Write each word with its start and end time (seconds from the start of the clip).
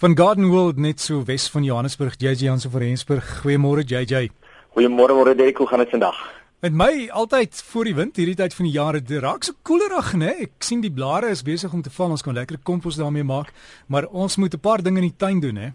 Van 0.00 0.16
Garden 0.16 0.48
World 0.48 0.78
net 0.80 1.00
so 1.00 1.20
wes 1.28 1.50
van 1.52 1.60
Johannesburg, 1.60 2.14
JJ 2.16 2.46
Jansen 2.46 2.70
van 2.70 2.80
Rensburg. 2.80 3.26
Goeiemôre 3.42 3.82
JJ. 3.84 4.30
Goeiemôre 4.72 5.12
môre 5.12 5.34
Derek, 5.36 5.58
hoe 5.60 5.66
gaan 5.68 5.78
dit 5.78 5.90
vandag? 5.92 6.16
Met 6.64 6.72
my 6.72 7.10
altyd 7.12 7.60
voor 7.68 7.84
die 7.84 7.92
wind 7.94 8.16
hierdie 8.16 8.36
tyd 8.38 8.56
van 8.56 8.64
die 8.64 8.72
jaar, 8.72 8.96
dit 8.96 9.20
raak 9.20 9.44
so 9.44 9.52
koelerig, 9.60 10.14
né? 10.16 10.30
Ek 10.46 10.64
sien 10.64 10.80
die 10.80 10.92
blare 10.92 11.28
is 11.28 11.44
besig 11.44 11.74
om 11.76 11.82
te 11.84 11.92
val. 11.92 12.14
Ons 12.16 12.24
kan 12.24 12.32
lekker 12.32 12.62
kompos 12.64 12.96
daarmee 12.96 13.28
maak, 13.28 13.52
maar 13.92 14.08
ons 14.08 14.38
moet 14.40 14.56
'n 14.56 14.64
paar 14.64 14.80
dinge 14.80 15.04
in 15.04 15.10
die 15.10 15.16
tuin 15.20 15.40
doen, 15.40 15.56
hè? 15.56 15.68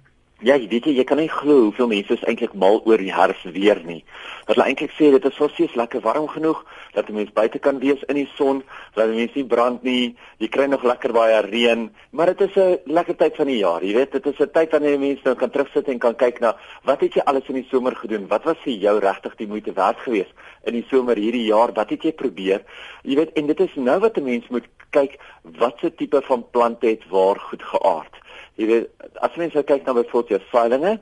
Ja, 0.46 0.54
jy 0.62 0.68
weet 0.70 0.86
jy, 0.86 0.92
jy 1.00 1.04
kan 1.10 1.18
nie 1.18 1.32
glo 1.32 1.56
hoeveel 1.64 1.88
mense 1.90 2.14
is 2.14 2.24
eintlik 2.30 2.52
mal 2.62 2.76
oor 2.86 3.02
die 3.02 3.10
herfsweer 3.10 3.80
nie. 3.82 4.04
Wat 4.46 4.52
hulle 4.52 4.68
eintlik 4.70 4.92
sê 4.94 5.08
dit 5.10 5.24
is 5.26 5.34
so 5.40 5.48
steeds 5.50 5.74
lekker 5.80 6.04
warm 6.04 6.28
genoeg 6.30 6.60
dat 6.94 7.10
'n 7.10 7.16
mens 7.18 7.32
buite 7.34 7.58
kan 7.58 7.80
wees 7.82 8.04
in 8.06 8.16
die 8.20 8.30
son, 8.36 8.62
dat 8.94 9.10
mense 9.10 9.34
nie 9.34 9.46
brand 9.54 9.82
nie. 9.84 10.16
Jy 10.38 10.48
kry 10.48 10.68
nog 10.70 10.84
lekker 10.84 11.14
baie 11.14 11.42
reën, 11.42 11.90
maar 12.12 12.28
dit 12.28 12.42
is 12.42 12.56
'n 12.58 12.78
lekker 12.86 13.16
tyd 13.16 13.36
van 13.36 13.48
die 13.48 13.58
jaar. 13.58 13.82
Jy 13.84 13.94
weet, 13.94 14.12
dit 14.12 14.26
is 14.26 14.40
'n 14.40 14.52
tyd 14.54 14.72
wanneer 14.72 15.00
mense 15.00 15.22
nou 15.24 15.36
kan 15.36 15.50
terugsit 15.50 15.88
en 15.88 16.00
kan 16.00 16.16
kyk 16.16 16.40
na 16.40 16.56
wat 16.84 17.02
het 17.02 17.14
jy 17.14 17.22
alles 17.26 17.50
in 17.50 17.56
die 17.56 17.68
somer 17.72 17.96
gedoen? 17.96 18.28
Wat 18.28 18.44
was 18.44 18.58
vir 18.64 18.74
jou 18.74 19.00
regtig 19.00 19.36
die 19.36 19.48
moeite 19.48 19.74
werd 19.74 19.98
geweest 19.98 20.34
in 20.64 20.74
die 20.74 20.86
somer 20.90 21.16
hierdie 21.16 21.46
jaar? 21.46 21.74
Wat 21.74 21.90
het 21.90 22.04
jy 22.04 22.12
probeer? 22.12 22.62
Jy 23.04 23.16
weet, 23.16 23.34
en 23.34 23.48
dit 23.48 23.60
is 23.60 23.76
nou 23.76 24.00
wat 24.00 24.18
'n 24.18 24.24
mens 24.24 24.48
moet 24.50 24.68
kyk 24.92 25.18
watse 25.42 25.96
tipe 25.96 26.22
van 26.22 26.46
plante 26.52 26.88
het 26.88 27.10
waar 27.10 27.40
goed 27.40 27.64
geaard. 27.64 28.25
Jy 28.56 28.66
weet, 28.70 28.90
as 29.20 29.36
mense 29.36 29.64
kyk 29.64 29.86
na 29.86 29.94
byvoorbeeld 29.94 30.36
jou 30.36 30.42
saailinge, 30.52 31.00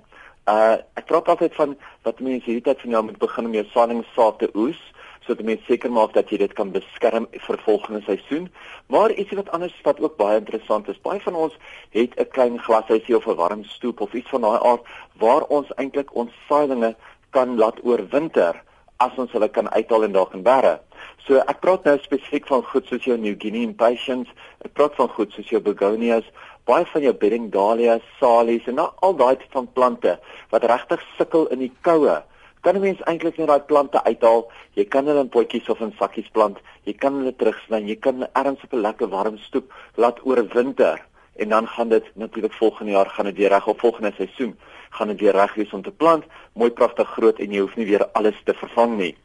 uh 0.50 0.76
ek 1.00 1.06
praat 1.08 1.30
altyd 1.32 1.54
van 1.56 1.76
wat 2.04 2.20
mense 2.20 2.46
hierdie 2.50 2.66
tyd 2.66 2.82
van 2.82 2.96
jou 2.96 3.04
moet 3.10 3.20
begin 3.22 3.46
om 3.46 3.54
jou 3.54 3.66
saailingssaad 3.72 4.40
te 4.40 4.50
oes 4.56 4.82
sodat 5.24 5.46
mense 5.48 5.64
seker 5.70 5.92
maak 5.92 6.12
dat 6.18 6.32
jy 6.32 6.38
dit 6.42 6.54
kan 6.58 6.74
beskerm 6.74 7.30
vir 7.32 7.60
volgende 7.64 8.02
seisoen. 8.04 8.50
Maar 8.92 9.14
ietsie 9.16 9.38
wat 9.40 9.52
anders 9.56 9.76
wat 9.86 10.02
ook 10.04 10.18
baie 10.20 10.42
interessant 10.42 10.90
is, 10.92 11.00
baie 11.06 11.22
van 11.24 11.38
ons 11.46 11.56
het 11.96 12.18
'n 12.20 12.28
klein 12.36 12.60
glashuisie 12.60 13.16
of 13.16 13.28
'n 13.28 13.40
warm 13.40 13.64
stoep 13.64 14.02
of 14.02 14.14
iets 14.14 14.30
van 14.30 14.42
daai 14.42 14.60
aard 14.60 14.84
waar 15.20 15.44
ons 15.48 15.72
eintlik 15.78 16.16
ons 16.16 16.32
saailinge 16.50 16.96
kan 17.32 17.56
laat 17.58 17.80
oorwinter 17.84 18.62
as 18.98 19.16
ons 19.18 19.32
hulle 19.32 19.50
kan 19.50 19.70
uithaal 19.70 20.04
en 20.04 20.12
daar 20.12 20.30
kan 20.30 20.44
bære. 20.44 20.80
So 21.28 21.40
ek 21.48 21.62
praat 21.64 21.86
nou 21.88 21.96
spesifiek 22.04 22.48
van 22.52 22.66
goed 22.68 22.90
soos 22.90 23.06
jou 23.08 23.16
New 23.18 23.38
Guinea 23.40 23.64
impatiens, 23.64 24.28
ek 24.66 24.74
praat 24.76 24.98
van 24.98 25.08
goed 25.16 25.32
soos 25.32 25.48
jou 25.48 25.62
begonias, 25.64 26.26
baie 26.68 26.84
van 26.90 27.06
jou 27.06 27.14
bedding 27.22 27.46
dahlias, 27.54 28.04
salies 28.20 28.68
en 28.68 28.76
nou 28.82 28.90
al 29.08 29.16
daai 29.20 29.38
tipe 29.40 29.56
van 29.56 29.70
plante 29.78 30.18
wat 30.52 30.68
regtig 30.68 31.04
sukkel 31.16 31.48
in 31.56 31.64
die 31.64 31.72
koue. 31.88 32.18
Kan 32.64 32.76
'n 32.76 32.82
mens 32.82 33.00
eintlik 33.08 33.38
net 33.38 33.48
daai 33.48 33.64
plante 33.72 34.04
uithaal? 34.04 34.52
Jy 34.76 34.86
kan 34.86 35.08
hulle 35.08 35.20
in 35.20 35.30
potjies 35.30 35.70
of 35.70 35.80
in 35.80 35.96
sakkies 36.00 36.30
plant. 36.32 36.60
Jy 36.84 36.94
kan 36.94 37.14
hulle 37.14 37.36
terugsny. 37.36 37.80
Jy 37.88 37.96
kan 37.96 38.14
hulle 38.14 38.30
ergens 38.34 38.64
op 38.64 38.74
'n 38.74 38.82
lekker 38.82 39.10
warm 39.10 39.38
stoep 39.38 39.72
laat 39.96 40.20
oorwinter 40.26 41.00
en 41.36 41.50
dan 41.50 41.68
gaan 41.68 41.90
dit 41.90 42.06
natuurlik 42.16 42.54
volgende 42.54 42.92
jaar 42.92 43.10
gaan 43.10 43.26
dit 43.26 43.36
weer 43.36 43.50
reg 43.50 43.68
op 43.68 43.80
volgende 43.80 44.14
seisoen 44.16 44.58
gaan 44.90 45.08
dit 45.08 45.20
weer 45.20 45.36
reg 45.36 45.54
wees 45.54 45.74
om 45.74 45.82
te 45.82 45.92
plant. 45.92 46.24
Mooi 46.54 46.72
pragtig 46.72 47.08
groot 47.08 47.40
en 47.40 47.52
jy 47.52 47.60
hoef 47.60 47.76
nie 47.76 47.86
weer 47.86 48.06
alles 48.14 48.42
te 48.44 48.54
vervang 48.54 48.98
nie. 48.98 49.16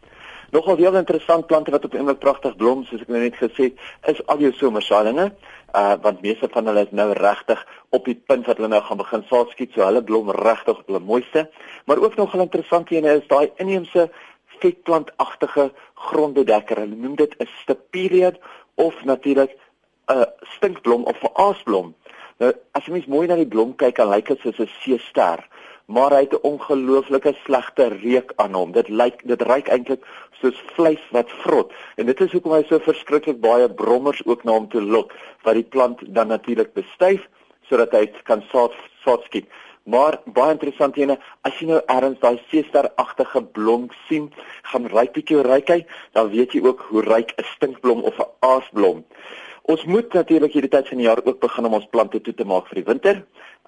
Nogal 0.51 0.77
heel 0.77 0.97
interessant 0.97 1.47
plante 1.47 1.71
wat 1.71 1.85
op 1.85 1.95
eintlik 1.95 2.19
pragtig 2.19 2.55
blom 2.57 2.85
soos 2.89 3.03
ek 3.05 3.11
nou 3.13 3.21
net 3.21 3.35
gesê 3.37 3.67
het, 3.67 3.83
is 4.09 4.21
al 4.33 4.41
jou 4.41 4.53
somersaailinge. 4.57 5.27
Uh 5.77 5.97
want 6.01 6.23
meeste 6.25 6.49
van 6.55 6.71
hulle 6.71 6.87
is 6.87 6.95
nou 6.97 7.11
regtig 7.19 7.61
op 7.93 8.09
die 8.09 8.17
punt 8.17 8.49
wat 8.49 8.57
hulle 8.57 8.71
nou 8.73 8.81
gaan 8.87 9.01
begin 9.03 9.25
saad 9.29 9.53
skiet, 9.53 9.75
so 9.75 9.85
hulle 9.85 10.01
blom 10.01 10.31
regtig 10.33 10.81
op 10.81 10.89
hulle 10.89 11.03
mooiste. 11.05 11.45
Maar 11.85 12.01
ook 12.01 12.17
nogal 12.17 12.47
interessant 12.47 12.89
ene 12.97 13.19
is 13.21 13.29
daai 13.29 13.51
inheemse 13.61 14.09
vetplantagtige 14.63 15.69
grondbedekker. 16.09 16.81
Hulle 16.81 16.97
noem 16.97 17.21
dit 17.21 17.37
'n 17.37 17.49
Staphylia 17.61 18.33
of 18.75 19.05
natuurlik 19.05 19.53
'n 20.09 20.25
stinkblom 20.57 21.05
of 21.05 21.23
'n 21.23 21.35
aasblom. 21.35 21.95
Nou 22.39 22.53
as 22.73 22.87
jy 22.87 22.93
mens 22.93 23.07
mooi 23.07 23.27
na 23.27 23.37
die 23.37 23.53
blom 23.55 23.77
kyk, 23.77 23.97
dan 23.97 24.09
lyk 24.09 24.29
dit 24.29 24.41
soos 24.41 24.59
'n 24.59 24.71
seester 24.81 25.45
maar 25.89 26.13
hy 26.13 26.21
het 26.27 26.35
'n 26.37 26.47
ongelooflike 26.53 27.33
slegte 27.45 27.87
reuk 27.89 28.33
aan 28.37 28.55
hom. 28.55 28.73
Dit 28.73 28.89
lyk 28.89 29.23
dit 29.25 29.43
ruik 29.43 29.69
eintlik 29.69 30.05
soos 30.41 30.59
vleis 30.75 31.05
wat 31.11 31.31
vrot. 31.31 31.73
En 31.97 32.07
dit 32.07 32.21
is 32.21 32.33
hoekom 32.33 32.53
hy 32.53 32.65
so 32.69 32.79
verskriklik 32.79 33.41
baie 33.41 33.69
brommers 33.69 34.21
ook 34.25 34.45
na 34.45 34.53
hom 34.53 34.69
toe 34.69 34.83
lok 34.83 35.15
wat 35.43 35.55
die 35.55 35.65
plant 35.65 36.01
dan 36.07 36.29
natuurlik 36.29 36.73
bestuif 36.73 37.29
sodat 37.69 37.93
hy 37.93 38.07
kan 38.23 38.45
saad 38.53 38.73
saad 39.05 39.25
skiet. 39.25 39.49
Maar 39.89 40.21
baie 40.25 40.53
interessant 40.53 40.97
ene, 40.97 41.19
as 41.49 41.59
jy 41.59 41.67
nou 41.67 41.81
ergens 41.87 42.21
daai 42.21 42.41
seesteragtige 42.51 43.43
blom 43.43 43.89
sien, 44.09 44.33
gaan 44.63 44.87
ryk 44.93 45.13
bietjie 45.13 45.41
ryk 45.43 45.69
hy, 45.69 45.87
dan 46.13 46.29
weet 46.29 46.53
jy 46.53 46.61
ook 46.67 46.81
hoe 46.91 47.03
ryk 47.03 47.33
'n 47.39 47.45
stinkblom 47.55 48.03
of 48.03 48.19
'n 48.19 48.29
aasblom. 48.41 49.05
Ons 49.69 49.83
moet 49.85 50.15
natuurlik 50.17 50.55
hierdie 50.57 50.71
tyd 50.73 50.87
van 50.89 51.01
die 51.01 51.05
jaar 51.05 51.21
ook 51.21 51.43
begin 51.43 51.67
om 51.69 51.75
ons 51.77 51.89
plante 51.93 52.21
toe 52.25 52.33
te 52.35 52.45
maak 52.49 52.71
vir 52.71 52.79
die 52.81 52.87
winter. 52.89 53.19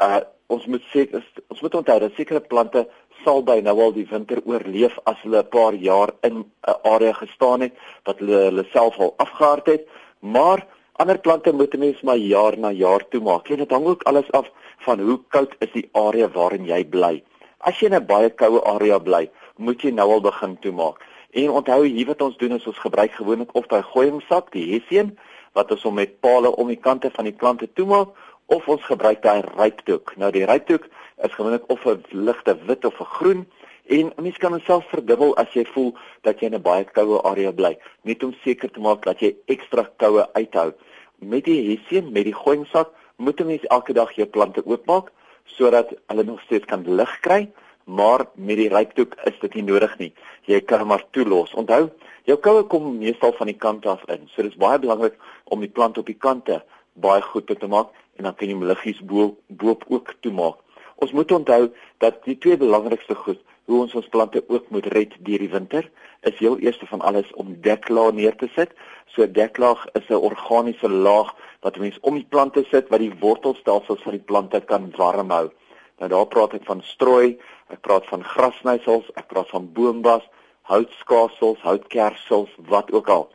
Uh 0.00 0.20
ons 0.50 0.64
moet 0.66 0.82
sê 0.90 1.04
ons 1.14 1.60
moet 1.62 1.74
onthou 1.78 1.94
dat 2.02 2.16
sekere 2.16 2.40
plante 2.52 2.80
sal 3.22 3.44
by 3.46 3.60
nou 3.62 3.76
al 3.84 3.92
die 3.94 4.06
winter 4.10 4.40
oorleef 4.48 4.96
as 5.10 5.20
hulle 5.22 5.42
'n 5.44 5.50
paar 5.52 5.74
jaar 5.74 6.10
in 6.28 6.40
'n 6.40 6.78
area 6.92 7.12
gestaan 7.18 7.60
het 7.66 7.76
wat 8.08 8.18
hulle 8.18 8.40
hulle 8.48 8.64
self 8.72 8.98
al 8.98 9.14
afgehard 9.18 9.66
het, 9.66 9.86
maar 10.20 10.66
ander 10.96 11.18
plante 11.18 11.52
moet 11.52 11.78
mense 11.78 12.04
maar 12.04 12.16
jaar 12.16 12.58
na 12.58 12.70
jaar 12.70 13.04
toemaak. 13.08 13.50
En 13.50 13.56
dit 13.56 13.70
hang 13.70 13.86
ook 13.86 14.02
alles 14.02 14.32
af 14.32 14.50
van 14.78 15.00
hoe 15.00 15.20
koud 15.28 15.54
is 15.58 15.72
die 15.72 15.88
area 15.92 16.28
waarin 16.28 16.64
jy 16.64 16.84
bly. 16.84 17.22
As 17.58 17.78
jy 17.78 17.86
in 17.86 17.94
'n 17.94 18.06
baie 18.06 18.30
koue 18.30 18.64
area 18.64 18.98
bly, 18.98 19.30
moet 19.56 19.82
jy 19.82 19.90
nou 19.90 20.12
al 20.12 20.20
begin 20.20 20.58
toemaak. 20.58 21.04
En 21.30 21.50
onthou 21.50 21.84
hier 21.86 22.06
wat 22.06 22.22
ons 22.22 22.36
doen 22.36 22.52
is 22.52 22.66
ons 22.66 22.78
gebruik 22.78 23.12
gewoonlik 23.12 23.54
of 23.54 23.66
daai 23.66 23.82
gooiingsak, 23.82 24.50
die 24.52 24.72
hessian, 24.72 25.18
wat 25.52 25.70
ons 25.70 25.84
om 25.84 25.94
met 25.94 26.20
pale 26.20 26.56
om 26.56 26.68
die 26.68 26.80
kante 26.80 27.10
van 27.10 27.24
die 27.24 27.36
plante 27.36 27.68
toemaak 27.72 28.08
of 28.46 28.68
ons 28.68 28.82
gebruik 28.82 29.22
daai 29.22 29.42
rypdoek. 29.56 30.16
Nou 30.16 30.30
die 30.34 30.44
rypdoek 30.44 30.86
is 31.22 31.34
gewoonlik 31.34 31.68
of 31.70 31.86
'n 31.86 32.02
ligte 32.10 32.56
wit 32.66 32.84
of 32.84 33.00
'n 33.00 33.12
groen 33.16 33.48
en 33.86 34.12
mens 34.22 34.36
kan 34.36 34.52
dit 34.52 34.64
self 34.64 34.84
verdubbel 34.88 35.36
as 35.36 35.52
jy 35.52 35.64
voel 35.64 35.94
dat 36.22 36.40
jy 36.40 36.46
in 36.46 36.54
'n 36.54 36.62
baie 36.62 36.84
koue 36.84 37.22
area 37.22 37.52
bly, 37.52 37.78
net 38.02 38.22
om 38.22 38.34
seker 38.44 38.70
te 38.70 38.80
maak 38.80 39.04
dat 39.04 39.20
jy 39.20 39.36
ekstra 39.46 39.90
koue 39.96 40.28
uithou. 40.32 40.72
Met 41.18 41.44
die 41.44 41.60
hessian, 41.70 42.12
met 42.12 42.24
die 42.24 42.34
gooiingsak, 42.34 42.88
moet 43.16 43.40
'n 43.40 43.46
mens 43.46 43.64
elke 43.66 43.92
dag 43.92 44.12
jou 44.12 44.26
plante 44.26 44.62
oopmaak 44.66 45.12
sodat 45.44 45.88
hulle 46.06 46.24
nog 46.24 46.40
steeds 46.40 46.64
kan 46.64 46.84
lig 46.96 47.20
kry, 47.20 47.50
maar 47.90 48.26
met 48.34 48.58
die 48.60 48.68
rypdoek 48.70 49.16
is 49.28 49.38
dit 49.42 49.54
nie 49.58 49.66
nodig 49.66 49.96
nie. 49.98 50.10
Jy 50.46 50.60
kan 50.70 50.86
maar 50.86 51.02
toelos. 51.16 51.54
Onthou, 51.58 51.88
jou 52.28 52.36
koue 52.44 52.62
kom 52.70 52.92
meestal 52.98 53.34
van 53.38 53.50
die 53.50 53.58
kant 53.58 53.86
af 53.90 54.04
in. 54.08 54.28
So 54.30 54.42
dit 54.46 54.52
is 54.54 54.60
baie 54.60 54.78
belangrik 54.78 55.18
om 55.50 55.64
die 55.64 55.72
plant 55.78 55.98
op 55.98 56.06
die 56.06 56.18
kante 56.18 56.60
baie 57.00 57.22
goed 57.22 57.50
te 57.50 57.70
maak 57.70 57.94
en 58.18 58.28
dan 58.28 58.36
kan 58.36 58.50
jy 58.50 58.58
liggies 58.70 59.00
bo 59.00 59.34
boop 59.48 59.86
ook 59.88 60.14
toemaak. 60.20 60.60
Ons 61.00 61.14
moet 61.16 61.32
onthou 61.32 61.70
dat 62.04 62.20
die 62.28 62.36
twee 62.38 62.60
belangrikste 62.60 63.16
goed 63.24 63.40
hoe 63.70 63.80
ons 63.84 63.94
ons 63.94 64.08
plante 64.12 64.42
ook 64.48 64.70
moet 64.74 64.86
red 64.94 65.14
deur 65.26 65.42
die 65.44 65.52
winter 65.52 65.86
is 66.28 66.38
heel 66.38 66.58
eerste 66.58 66.86
van 66.90 67.00
alles 67.06 67.28
om 67.40 67.54
deklaag 67.64 68.12
neer 68.18 68.36
te 68.36 68.48
sit. 68.54 68.74
So 69.14 69.26
deklaag 69.26 69.86
is 69.98 70.08
'n 70.10 70.20
organiese 70.30 70.88
laag 70.88 71.34
wat 71.60 71.78
mens 71.78 71.98
om 72.00 72.14
die 72.14 72.26
plante 72.28 72.64
sit 72.70 72.88
wat 72.88 73.00
die 73.00 73.14
wortelstelsels 73.20 74.02
van 74.02 74.12
die 74.12 74.26
plante 74.30 74.60
kan 74.60 74.92
warm 74.96 75.30
hou. 75.30 75.50
Nou 75.98 76.08
daar 76.08 76.26
praat 76.26 76.54
ek 76.54 76.64
van 76.64 76.82
strooi, 76.82 77.38
ek 77.70 77.80
praat 77.80 78.06
van 78.06 78.24
grasnysels, 78.24 79.10
ek 79.14 79.28
praat 79.28 79.48
van 79.48 79.72
boombas, 79.72 80.24
houtskasels, 80.62 81.60
houtkersels, 81.62 82.50
wat 82.68 82.92
ook 82.92 83.08
al 83.08 83.28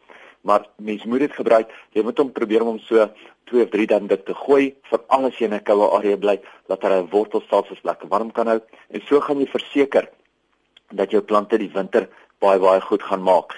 maar 0.45 0.67
mens 0.75 1.03
moet 1.03 1.19
dit 1.19 1.33
gebruik. 1.33 1.71
Jy 1.97 2.03
moet 2.05 2.19
hom 2.21 2.31
probeer 2.31 2.61
om 2.61 2.77
so 2.85 3.07
2 3.49 3.63
of 3.65 3.71
3 3.73 3.87
dan 3.89 4.09
dit 4.11 4.25
te 4.25 4.33
gooi 4.37 4.75
vir 4.89 5.01
alles 5.17 5.39
in 5.41 5.53
'n 5.53 5.63
koue 5.63 5.87
area 5.97 6.17
bly, 6.17 6.37
dat 6.67 6.83
hy 6.83 7.01
wortelstelsels 7.09 7.81
lekker 7.81 8.07
warm 8.07 8.31
kan 8.31 8.47
hou 8.47 8.59
en 8.89 9.01
so 9.07 9.19
gaan 9.19 9.39
jy 9.39 9.47
verseker 9.47 10.09
dat 10.91 11.11
jou 11.11 11.21
plante 11.21 11.57
die 11.57 11.71
winter 11.73 12.07
baie 12.39 12.59
baie 12.59 12.81
goed 12.81 13.03
gaan 13.03 13.23
maak. 13.23 13.55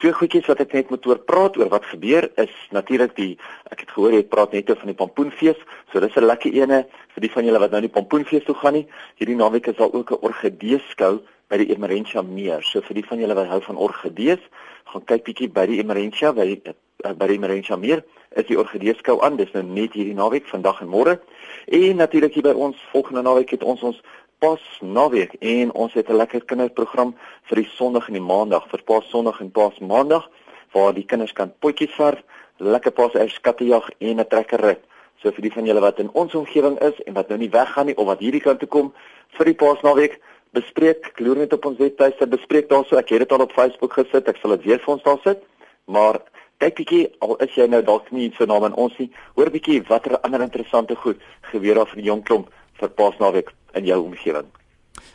Twee 0.00 0.14
goedjies 0.16 0.46
wat 0.48 0.62
ek 0.64 0.72
net 0.72 0.88
moet 0.88 1.06
oor 1.06 1.18
praat 1.28 1.58
oor 1.60 1.68
wat 1.68 1.84
gebeur 1.84 2.24
is 2.40 2.52
natuurlik 2.72 3.12
die 3.18 3.34
ek 3.68 3.82
het 3.84 3.90
gehoor 3.92 4.14
jy 4.16 4.22
praat 4.24 4.54
net 4.56 4.70
oor 4.72 4.78
van 4.80 4.88
die 4.88 4.96
pompoenfees. 4.96 5.60
So 5.92 6.00
dis 6.00 6.16
'n 6.16 6.24
lekker 6.24 6.52
ene 6.56 6.86
vir 7.14 7.20
die 7.20 7.30
van 7.30 7.44
julle 7.44 7.60
wat 7.60 7.70
nou 7.70 7.80
nie 7.80 7.92
pompoenfees 7.92 8.44
toe 8.44 8.54
gaan 8.54 8.72
nie. 8.72 8.86
Hierdie 9.18 9.36
naweek 9.36 9.66
is 9.66 9.76
daar 9.76 9.92
ook 9.92 10.12
'n 10.12 10.24
orgidee 10.24 10.80
skou 10.88 11.20
by 11.50 11.58
die 11.58 11.74
Emerentia 11.74 12.22
meer. 12.22 12.62
So 12.62 12.80
vir 12.80 12.94
die 12.94 13.04
van 13.04 13.18
julle 13.18 13.34
wat 13.34 13.50
hou 13.50 13.60
van 13.60 13.76
orgidees, 13.76 14.40
gaan 14.84 15.04
kyk 15.04 15.24
bietjie 15.24 15.50
by 15.52 15.66
die 15.66 15.80
Emerentia 15.82 16.32
by 16.32 16.46
die, 16.46 16.74
uh, 17.04 17.12
by 17.12 17.26
die 17.26 17.36
Emerentia 17.36 17.76
meer. 17.76 18.04
Is 18.38 18.46
die 18.46 18.58
orgideeskou 18.58 19.20
aan. 19.26 19.36
Dis 19.36 19.52
nou 19.52 19.62
net 19.62 19.92
hierdie 19.92 20.14
naweek, 20.14 20.46
vandag 20.46 20.80
en 20.80 20.88
môre. 20.88 21.18
En 21.66 21.96
natuurlik 21.96 22.34
hier 22.34 22.42
by 22.42 22.54
ons 22.54 22.76
volgende 22.92 23.22
naweek 23.22 23.50
het 23.50 23.64
ons 23.64 23.82
ons 23.82 24.02
pas 24.40 24.60
naweek 24.80 25.34
en 25.40 25.72
ons 25.72 25.92
het 25.92 26.08
'n 26.08 26.16
lekker 26.16 26.44
kinderprogram 26.44 27.14
vir 27.48 27.56
die 27.56 27.70
Sondag 27.76 28.08
en 28.08 28.14
die 28.14 28.28
Maandag, 28.32 28.68
vir 28.68 28.82
Pas 28.82 29.08
Sondag 29.10 29.40
en 29.40 29.50
Pas 29.50 29.78
Maandag 29.78 30.30
waar 30.72 30.94
die 30.94 31.04
kinders 31.04 31.32
kan 31.32 31.52
potjies 31.58 31.94
verf, 31.94 32.22
lekker 32.56 32.92
eers 33.14 33.34
skattejag 33.34 33.90
en 33.98 34.20
'n 34.20 34.28
trekkerrit. 34.28 34.80
So 35.22 35.30
vir 35.30 35.42
die 35.42 35.52
van 35.52 35.66
julle 35.66 35.80
wat 35.80 35.98
in 35.98 36.10
ons 36.12 36.34
omgewing 36.34 36.78
is 36.78 37.02
en 37.06 37.14
wat 37.14 37.28
nou 37.28 37.38
nie 37.38 37.50
weggaan 37.50 37.86
nie 37.86 37.96
of 37.96 38.06
wat 38.06 38.18
hierdie 38.18 38.40
kant 38.40 38.58
toe 38.58 38.68
kom 38.68 38.92
vir 39.36 39.44
die 39.44 39.54
Pas 39.54 39.80
naweek 39.82 40.20
bespreek, 40.52 41.12
loer 41.20 41.36
net 41.36 41.52
op 41.52 41.64
ons 41.64 41.78
webtuiste, 41.78 42.26
bespreek 42.26 42.68
daarso. 42.68 42.96
Ek 42.96 43.08
het 43.08 43.18
dit 43.18 43.32
al 43.32 43.44
op 43.44 43.52
Facebook 43.52 43.92
gesit. 43.92 44.28
Ek 44.28 44.38
sal 44.42 44.56
dit 44.56 44.64
weer 44.64 44.78
vir 44.78 44.94
ons 44.94 45.02
daar 45.02 45.20
sit. 45.24 45.42
Maar 45.86 46.20
kyk 46.58 46.74
bietjie 46.74 47.04
al 47.20 47.36
is 47.36 47.54
jy 47.54 47.66
nou 47.66 47.82
dalk 47.82 48.10
nie 48.10 48.32
so 48.36 48.44
naam 48.44 48.64
aan 48.64 48.74
ons 48.74 48.96
nie. 48.98 49.10
Hoor 49.36 49.50
bietjie 49.50 49.82
watter 49.88 50.18
ander 50.20 50.40
interessante 50.40 50.96
goed 50.96 51.20
gebeur 51.52 51.74
daar 51.74 51.86
vir 51.86 52.02
die 52.02 52.08
jong 52.10 52.24
klomp 52.24 52.50
vir 52.80 52.88
Paasnaweek 52.88 53.52
in 53.74 53.84
jou 53.84 54.04
omgewing. 54.04 54.46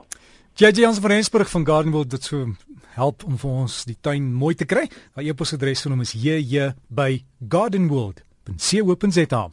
JJ 0.60 0.84
ons 0.90 1.00
van 1.00 1.12
Rensburg 1.16 1.48
van 1.50 1.66
Gardenworld 1.66 2.12
dit 2.12 2.24
so 2.28 2.38
help 2.98 3.24
om 3.24 3.40
vir 3.40 3.52
ons 3.64 3.74
die 3.88 3.96
tuin 4.04 4.34
mooi 4.36 4.56
te 4.56 4.66
kry. 4.68 4.90
Haar 5.16 5.26
e-posadres 5.32 5.84
van 5.86 5.92
hom 5.96 6.04
is 6.04 6.12
jj 6.12 6.76
by 6.92 7.24
gardenworld.co.za. 7.48 9.52